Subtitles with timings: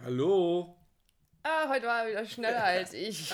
[0.00, 0.76] Hallo.
[1.42, 3.32] Ah, heute war er wieder schneller als ich.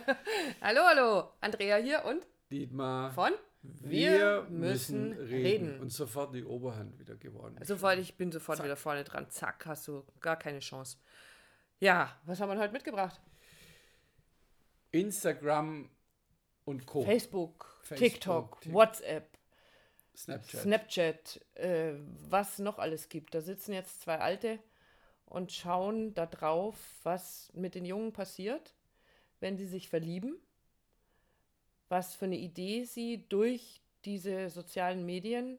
[0.60, 1.30] hallo, hallo.
[1.40, 3.10] Andrea hier und Dietmar.
[3.12, 3.32] von
[3.62, 5.80] Wir, müssen reden.
[5.80, 7.58] Und sofort die Oberhand wieder gewonnen.
[7.64, 9.28] Sofort, ich bin sofort wieder vorne dran.
[9.30, 10.98] Zack, hast du gar keine Chance.
[11.80, 13.20] Ja, was haben wir heute mitgebracht?
[14.92, 15.90] Instagram
[16.64, 17.02] und Co.
[17.04, 19.38] Facebook, Facebook, TikTok, Tik- WhatsApp,
[20.16, 20.60] Snapchat.
[20.62, 21.94] Snapchat, äh,
[22.28, 23.34] was noch alles gibt.
[23.34, 24.58] Da sitzen jetzt zwei Alte
[25.26, 28.74] und schauen da drauf, was mit den Jungen passiert,
[29.40, 30.36] wenn sie sich verlieben,
[31.88, 35.58] was für eine Idee sie durch diese sozialen Medien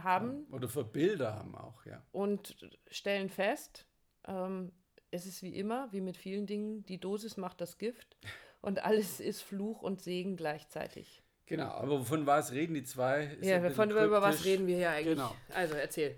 [0.00, 2.02] haben Oder für Bilder haben auch, ja.
[2.12, 2.56] und
[2.90, 3.86] stellen fest,
[4.26, 4.72] ähm,
[5.10, 8.16] es ist wie immer, wie mit vielen Dingen, die Dosis macht das Gift
[8.62, 11.22] und alles ist Fluch und Segen gleichzeitig.
[11.46, 13.24] Genau, aber von was reden die zwei?
[13.24, 15.16] Ist Ja, von über was reden wir hier eigentlich?
[15.16, 15.34] Genau.
[15.54, 16.16] Also erzähl.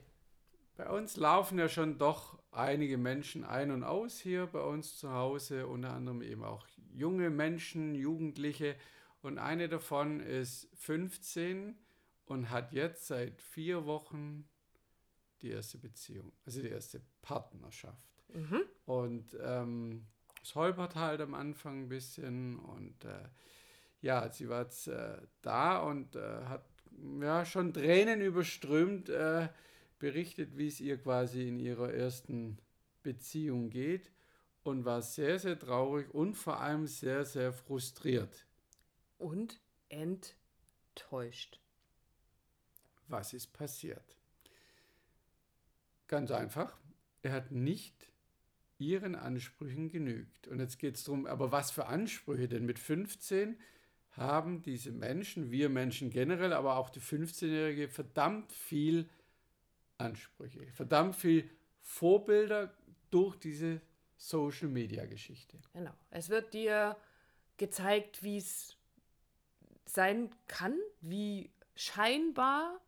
[0.76, 5.12] Bei uns laufen ja schon doch einige Menschen ein und aus hier bei uns zu
[5.12, 8.76] Hause, unter anderem eben auch junge Menschen, Jugendliche.
[9.22, 11.76] Und eine davon ist 15
[12.26, 14.48] und hat jetzt seit vier Wochen
[15.42, 18.08] die erste Beziehung, also die erste Partnerschaft.
[18.86, 20.06] Und ähm,
[20.42, 23.28] es holpert halt am Anfang ein bisschen und äh,
[24.00, 26.66] ja, sie war jetzt äh, da und äh, hat
[27.20, 29.48] ja schon Tränen überströmt äh,
[30.04, 32.58] berichtet, wie es ihr quasi in ihrer ersten
[33.02, 34.10] Beziehung geht
[34.62, 38.44] und war sehr, sehr traurig und vor allem sehr, sehr frustriert.
[39.16, 41.58] Und enttäuscht.
[43.08, 44.18] Was ist passiert?
[46.06, 46.78] Ganz einfach,
[47.22, 48.12] er hat nicht
[48.76, 50.48] ihren Ansprüchen genügt.
[50.48, 52.66] Und jetzt geht es darum, aber was für Ansprüche denn?
[52.66, 53.58] Mit 15
[54.10, 59.08] haben diese Menschen, wir Menschen generell, aber auch die 15-Jährige, verdammt viel
[59.98, 61.48] Ansprüche, verdammt viel
[61.80, 62.74] Vorbilder
[63.10, 63.80] durch diese
[64.16, 65.58] Social-Media-Geschichte.
[65.72, 65.92] Genau.
[66.10, 66.96] Es wird dir
[67.56, 68.76] gezeigt, wie es
[69.84, 72.80] sein kann, wie scheinbar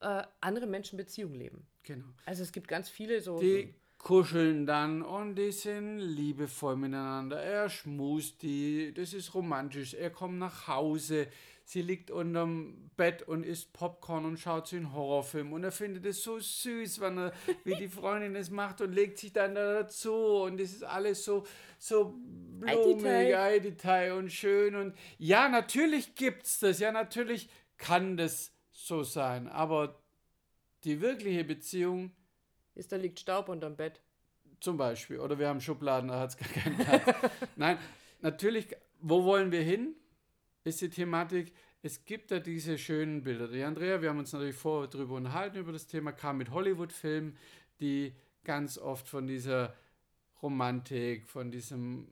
[0.00, 1.66] äh, andere Menschen Beziehungen leben.
[1.82, 2.06] Genau.
[2.24, 3.38] Also es gibt ganz viele so.
[3.38, 7.42] Die kuscheln dann und die sind liebevoll miteinander.
[7.42, 9.94] Er schmust die, das ist romantisch.
[9.94, 11.26] Er kommt nach Hause,
[11.64, 15.54] sie liegt unterm Bett und isst Popcorn und schaut sich einen Horrorfilm.
[15.54, 17.32] Und er findet es so süß, wenn er,
[17.64, 20.12] wie die Freundin es macht und legt sich dann da dazu.
[20.12, 21.46] Und es ist alles so,
[21.78, 22.14] so
[22.60, 24.74] blumig, ei, Detail und schön.
[24.74, 26.78] Und ja, natürlich gibt's das.
[26.78, 27.48] Ja, natürlich
[27.78, 29.48] kann das so sein.
[29.48, 29.98] Aber
[30.84, 32.12] die wirkliche Beziehung
[32.74, 34.00] ist, da liegt Staub unterm Bett.
[34.60, 35.18] zum Beispiel.
[35.18, 37.30] Oder wir haben Schubladen, da hat es gar keinen Platz.
[37.56, 37.78] Nein,
[38.20, 38.68] natürlich,
[39.00, 39.94] wo wollen wir hin?
[40.64, 41.52] Ist die Thematik,
[41.82, 43.46] es gibt da diese schönen Bilder.
[43.48, 47.36] Die Andrea, wir haben uns natürlich vorher drüber unterhalten, über das Thema, kam mit Hollywood-Filmen,
[47.80, 49.74] die ganz oft von dieser
[50.42, 52.08] Romantik, von diesem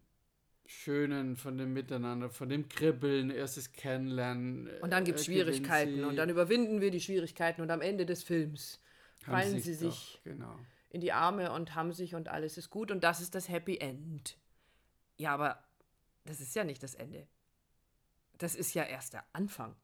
[0.67, 4.69] Schönen, von dem Miteinander, von dem Kribbeln, erstes Kennenlernen.
[4.81, 8.07] Und dann gibt es äh, Schwierigkeiten und dann überwinden wir die Schwierigkeiten und am Ende
[8.07, 8.79] des Films
[9.25, 10.59] fallen sie doch, sich Genau.
[10.91, 13.79] in die Arme und haben sich und alles ist gut und das ist das Happy
[13.79, 14.37] End.
[15.17, 15.63] Ja, aber
[16.25, 17.27] das ist ja nicht das Ende.
[18.39, 19.75] Das ist ja erst der Anfang.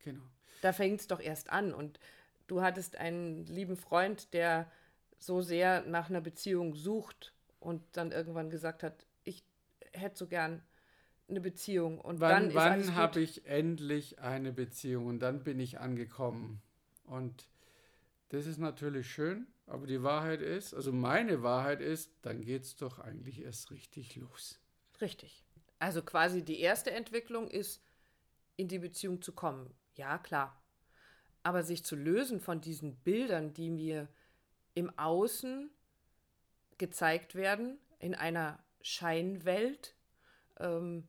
[0.00, 0.22] Genau.
[0.62, 1.72] Da fängt es doch erst an.
[1.72, 1.98] Und
[2.46, 4.70] du hattest einen lieben Freund, der
[5.18, 9.44] so sehr nach einer Beziehung sucht und dann irgendwann gesagt hat, ich
[9.92, 10.62] hätte so gern
[11.28, 12.00] eine Beziehung.
[12.00, 16.62] Und dann Wann, alles wann habe ich endlich eine Beziehung und dann bin ich angekommen.
[17.04, 17.48] Und
[18.28, 22.76] das ist natürlich schön, aber die Wahrheit ist, also meine Wahrheit ist, dann geht es
[22.76, 24.60] doch eigentlich erst richtig los.
[25.00, 25.44] Richtig.
[25.78, 27.82] Also quasi die erste Entwicklung ist,
[28.56, 29.74] in die Beziehung zu kommen.
[29.94, 30.62] Ja, klar.
[31.42, 34.08] Aber sich zu lösen von diesen Bildern, die mir
[34.74, 35.70] im Außen
[36.78, 39.94] gezeigt werden, in einer Scheinwelt,
[40.58, 41.06] ähm,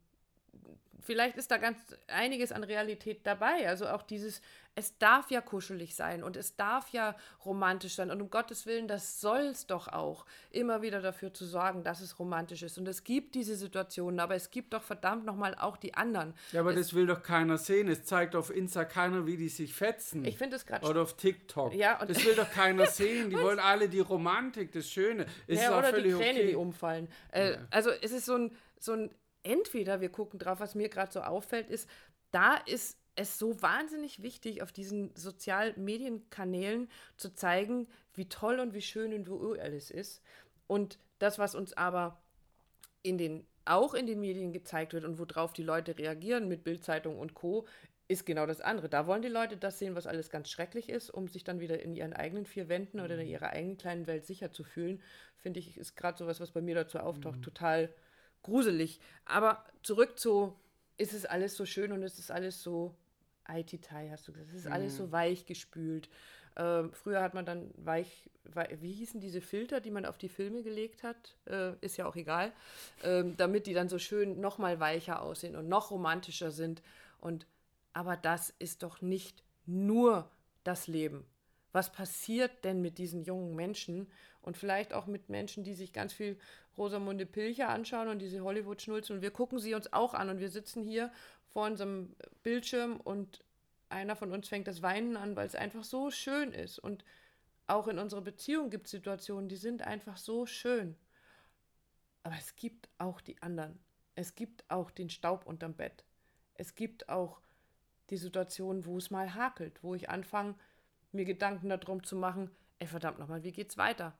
[1.01, 1.77] vielleicht ist da ganz
[2.07, 3.67] einiges an Realität dabei.
[3.67, 4.41] Also auch dieses,
[4.75, 7.15] es darf ja kuschelig sein und es darf ja
[7.45, 8.11] romantisch sein.
[8.11, 10.25] Und um Gottes Willen, das soll es doch auch.
[10.51, 12.77] Immer wieder dafür zu sorgen, dass es romantisch ist.
[12.77, 16.33] Und es gibt diese Situationen, aber es gibt doch verdammt nochmal auch die anderen.
[16.51, 17.87] Ja, aber es, das will doch keiner sehen.
[17.87, 20.25] Es zeigt auf Insta keiner, wie die sich fetzen.
[20.25, 21.73] Ich finde es gerade Oder auf TikTok.
[21.73, 23.29] Ja, und- das will doch keiner sehen.
[23.29, 25.25] Die wollen alle die Romantik, das Schöne.
[25.47, 26.47] Es ist ja, auch oder die völlig Träne, okay.
[26.49, 27.07] die umfallen.
[27.31, 29.09] Äh, Also es ist so ein, so ein,
[29.47, 31.89] entweder wir gucken drauf, was mir gerade so auffällt, ist,
[32.31, 38.81] da ist es so wahnsinnig wichtig, auf diesen Sozialmedienkanälen zu zeigen, wie toll und wie
[38.81, 40.21] schön und wie alles ist.
[40.67, 42.21] Und das, was uns aber
[43.01, 47.17] in den, auch in den Medien gezeigt wird und worauf die Leute reagieren mit Bildzeitung
[47.17, 47.65] und Co.,
[48.09, 48.87] ist genau das andere.
[48.87, 51.81] Da wollen die Leute das sehen, was alles ganz schrecklich ist, um sich dann wieder
[51.81, 53.33] in ihren eigenen vier Wänden oder in mhm.
[53.33, 55.01] ihrer eigenen kleinen Welt sicher zu fühlen.
[55.35, 57.43] Finde ich, ist gerade sowas, was bei mir dazu auftaucht, mhm.
[57.43, 57.93] total
[58.47, 58.99] gruselig.
[59.25, 60.53] Aber zurück zu,
[60.97, 62.95] ist es alles so schön und ist es alles so
[63.43, 64.49] Aititai, hast du gesagt.
[64.49, 64.73] Es ist mhm.
[64.73, 66.09] alles so weich gespült.
[66.55, 70.29] Ähm, früher hat man dann weich, weich, wie hießen diese Filter, die man auf die
[70.29, 71.35] Filme gelegt hat?
[71.45, 72.51] Äh, ist ja auch egal.
[73.03, 76.81] Ähm, damit die dann so schön noch mal weicher aussehen und noch romantischer sind.
[77.19, 77.45] Und
[77.93, 80.29] aber das ist doch nicht nur
[80.63, 81.25] das Leben.
[81.73, 84.07] Was passiert denn mit diesen jungen Menschen
[84.41, 86.39] und vielleicht auch mit Menschen, die sich ganz viel
[86.77, 90.49] Rosamunde Pilcher anschauen und diese Hollywood-Schnulzen und wir gucken sie uns auch an und wir
[90.49, 91.11] sitzen hier
[91.47, 93.43] vor unserem Bildschirm und
[93.89, 97.03] einer von uns fängt das Weinen an, weil es einfach so schön ist und
[97.67, 100.95] auch in unserer Beziehung gibt es Situationen, die sind einfach so schön.
[102.23, 103.77] Aber es gibt auch die anderen.
[104.15, 106.05] Es gibt auch den Staub unterm Bett.
[106.55, 107.41] Es gibt auch
[108.09, 110.55] die Situation, wo es mal hakelt, wo ich anfange,
[111.11, 114.17] mir Gedanken darum zu machen, ey verdammt nochmal, wie geht's weiter?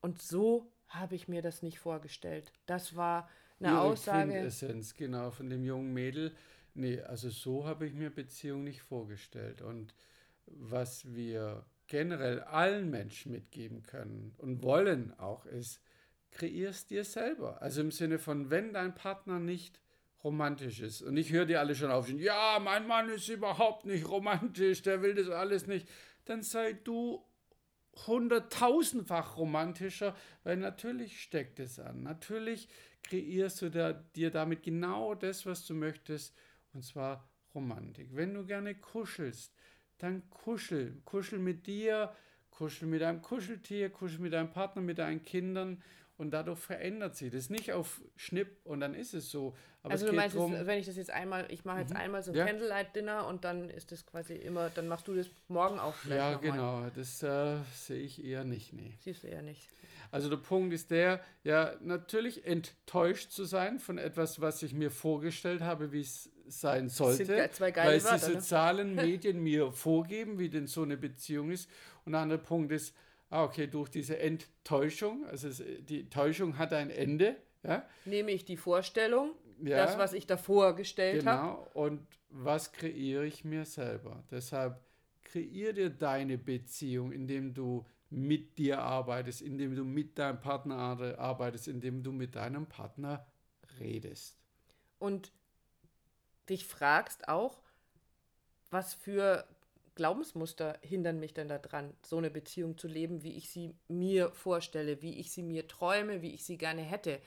[0.00, 2.52] Und so habe ich mir das nicht vorgestellt.
[2.66, 3.28] Das war
[3.58, 4.36] eine Ihre Aussage.
[4.36, 6.34] Essenz, genau, von dem jungen Mädel.
[6.74, 9.62] Nee, also so habe ich mir Beziehung nicht vorgestellt.
[9.62, 9.94] Und
[10.46, 15.80] was wir generell allen Menschen mitgeben können und wollen auch, ist,
[16.30, 17.60] kreierst dir selber.
[17.62, 19.80] Also im Sinne von, wenn dein Partner nicht
[20.22, 21.02] romantisch ist.
[21.02, 25.02] Und ich höre die alle schon aufstehen, ja, mein Mann ist überhaupt nicht romantisch, der
[25.02, 25.88] will das alles nicht.
[26.24, 27.24] Dann sei du
[28.06, 30.14] hunderttausendfach romantischer,
[30.44, 32.02] weil natürlich steckt es an.
[32.02, 32.68] Natürlich
[33.02, 36.36] kreierst du da, dir damit genau das, was du möchtest,
[36.72, 38.14] und zwar Romantik.
[38.14, 39.52] Wenn du gerne kuschelst,
[39.98, 41.00] dann kuschel.
[41.04, 42.14] Kuschel mit dir,
[42.50, 45.82] kuschel mit deinem Kuscheltier, kuschel mit deinem Partner, mit deinen Kindern
[46.20, 49.56] und dadurch verändert sich das nicht auf Schnipp und dann ist es so.
[49.82, 51.96] Aber also du meinst, drum, wenn ich das jetzt einmal, ich mache jetzt mhm.
[51.96, 52.44] einmal so ein ja.
[52.44, 56.34] Candlelight-Dinner und dann ist das quasi immer, dann machst du das morgen auch vielleicht Ja,
[56.34, 56.92] genau, mal.
[56.94, 58.92] das äh, sehe ich eher nicht, nee.
[59.00, 59.66] Siehst du eher nicht.
[60.10, 64.90] Also der Punkt ist der, ja, natürlich enttäuscht zu sein von etwas, was ich mir
[64.90, 68.40] vorgestellt habe, wie es sein sollte, weil Wörter, die ne?
[68.40, 69.02] sozialen ne?
[69.06, 71.70] Medien mir vorgeben, wie denn so eine Beziehung ist.
[72.04, 72.94] Und ein anderer Punkt ist,
[73.30, 77.36] ah, okay, durch diese Enttäuschung, also es, die Täuschung hat ein Ende.
[77.62, 77.88] Ja?
[78.04, 79.32] Nehme ich die Vorstellung,
[79.62, 81.48] ja, das, was ich davor gestellt habe.
[81.48, 84.24] Genau, und was kreiere ich mir selber?
[84.30, 84.80] Deshalb
[85.22, 90.76] kreiere dir deine Beziehung, indem du mit dir arbeitest, indem du mit deinem Partner
[91.18, 93.26] arbeitest, indem du mit deinem Partner
[93.78, 94.36] redest.
[94.98, 95.32] Und
[96.48, 97.62] dich fragst auch,
[98.70, 99.46] was für
[100.00, 105.02] Glaubensmuster hindern mich denn daran, so eine Beziehung zu leben, wie ich sie mir vorstelle,
[105.02, 107.20] wie ich sie mir träume, wie ich sie gerne hätte.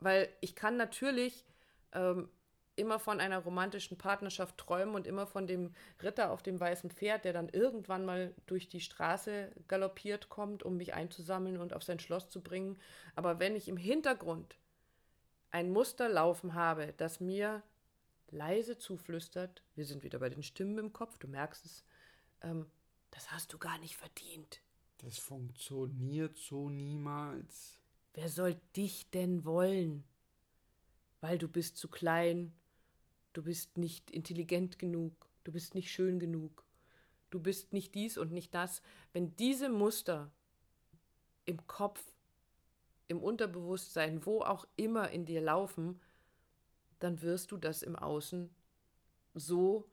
[0.00, 1.44] Weil ich kann natürlich
[1.92, 2.28] ähm,
[2.74, 7.24] immer von einer romantischen Partnerschaft träumen und immer von dem Ritter auf dem weißen Pferd,
[7.24, 12.00] der dann irgendwann mal durch die Straße galoppiert kommt, um mich einzusammeln und auf sein
[12.00, 12.80] Schloss zu bringen.
[13.14, 14.58] Aber wenn ich im Hintergrund
[15.52, 17.62] ein Muster laufen habe, das mir
[18.32, 21.84] leise zuflüstert, wir sind wieder bei den Stimmen im Kopf, du merkst es,
[22.42, 22.66] ähm,
[23.10, 24.60] das hast du gar nicht verdient.
[24.98, 27.78] Das funktioniert so niemals.
[28.14, 30.04] Wer soll dich denn wollen?
[31.20, 32.52] Weil du bist zu klein,
[33.32, 36.64] du bist nicht intelligent genug, du bist nicht schön genug,
[37.30, 38.82] du bist nicht dies und nicht das.
[39.12, 40.30] Wenn diese Muster
[41.44, 42.02] im Kopf,
[43.08, 46.00] im Unterbewusstsein, wo auch immer in dir laufen,
[46.98, 48.54] dann wirst du das im Außen
[49.34, 49.90] so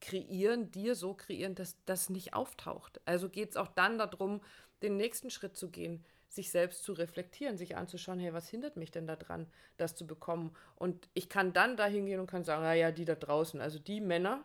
[0.00, 3.00] kreieren, dir so kreieren, dass das nicht auftaucht.
[3.04, 4.40] Also geht es auch dann darum,
[4.82, 8.90] den nächsten Schritt zu gehen, sich selbst zu reflektieren, sich anzuschauen, hey, was hindert mich
[8.90, 10.56] denn daran, das zu bekommen?
[10.76, 14.00] Und ich kann dann dahin gehen und kann sagen, naja, die da draußen, also die
[14.00, 14.44] Männer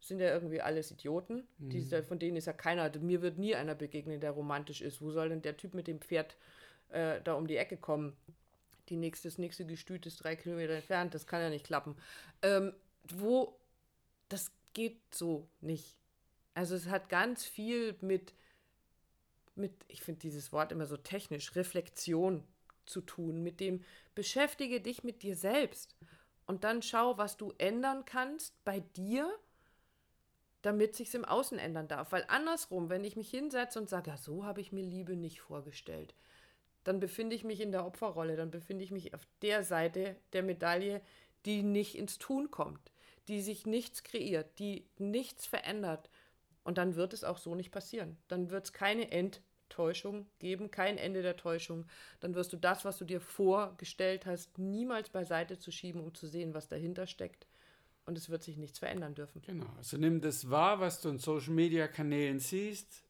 [0.00, 1.70] sind ja irgendwie alles Idioten, mhm.
[1.70, 5.00] die, von denen ist ja keiner, also mir wird nie einer begegnen, der romantisch ist.
[5.00, 6.36] Wo soll denn der Typ mit dem Pferd
[6.88, 8.16] äh, da um die Ecke kommen?
[8.88, 11.96] Die nächste, das nächste Gestüt ist drei Kilometer entfernt, das kann ja nicht klappen.
[12.42, 12.72] Ähm,
[13.14, 13.56] wo,
[14.28, 15.96] das geht so nicht.
[16.54, 18.34] Also es hat ganz viel mit,
[19.54, 22.44] mit ich finde dieses Wort immer so technisch, Reflexion
[22.86, 23.84] zu tun, mit dem
[24.14, 25.96] beschäftige dich mit dir selbst
[26.46, 29.32] und dann schau, was du ändern kannst bei dir,
[30.62, 32.12] damit sich's im Außen ändern darf.
[32.12, 35.40] Weil andersrum, wenn ich mich hinsetze und sage, ja, so habe ich mir Liebe nicht
[35.40, 36.14] vorgestellt,
[36.84, 40.42] dann befinde ich mich in der Opferrolle, dann befinde ich mich auf der Seite der
[40.42, 41.00] Medaille,
[41.44, 42.90] die nicht ins Tun kommt
[43.30, 46.10] die sich nichts kreiert, die nichts verändert.
[46.64, 48.18] Und dann wird es auch so nicht passieren.
[48.28, 51.86] Dann wird es keine Enttäuschung geben, kein Ende der Täuschung.
[52.20, 56.26] Dann wirst du das, was du dir vorgestellt hast, niemals beiseite zu schieben, um zu
[56.26, 57.46] sehen, was dahinter steckt.
[58.06, 59.40] und es wird sich nichts verändern dürfen.
[59.42, 59.66] Genau.
[59.76, 63.04] Also nimm das wahr, was du in Social Media Kanälen siehst.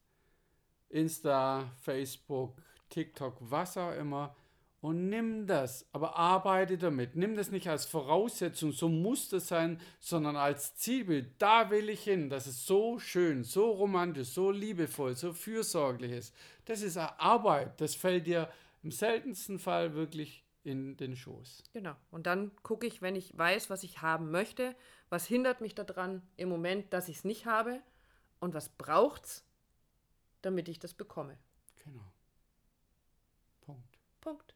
[0.89, 2.53] Insta, Facebook,
[2.89, 4.35] TikTok, was auch immer.
[4.81, 7.15] Und nimm das, aber arbeite damit.
[7.15, 11.39] Nimm das nicht als Voraussetzung, so muss das sein, sondern als Zielbild.
[11.39, 16.35] Da will ich hin, dass es so schön, so romantisch, so liebevoll, so fürsorglich ist.
[16.65, 17.79] Das ist Arbeit.
[17.79, 21.63] Das fällt dir im seltensten Fall wirklich in den Schoß.
[21.73, 21.95] Genau.
[22.09, 24.75] Und dann gucke ich, wenn ich weiß, was ich haben möchte,
[25.09, 27.81] was hindert mich daran im Moment, dass ich es nicht habe
[28.39, 29.43] und was braucht es,
[30.41, 31.37] damit ich das bekomme.
[31.83, 32.11] Genau.
[33.61, 33.97] Punkt.
[34.21, 34.55] Punkt.